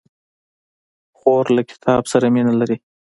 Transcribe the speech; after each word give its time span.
خور 1.17 1.45
له 1.55 1.61
کتاب 1.71 2.03
سره 2.11 2.25
مینه 2.33 2.53
لري. 2.59 2.77